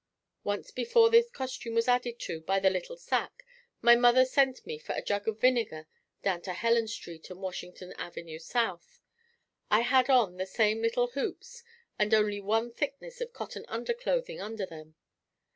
[0.43, 3.45] Once before this costume was added to, by the little sack,
[3.83, 5.85] my mother sent me for a jug of vinegar
[6.23, 8.99] down to Helen Street and Washington Avenue South.
[9.69, 11.61] I had on the same little hoops
[11.99, 14.95] and only one thickness of cotton underclothing under them.